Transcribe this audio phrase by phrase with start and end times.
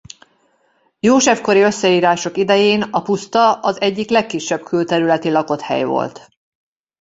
[0.99, 6.29] József kori összeírások idején a puszta az egyik legkisebb külterületi lakott hely volt.